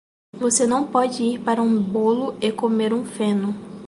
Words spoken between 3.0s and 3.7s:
feno.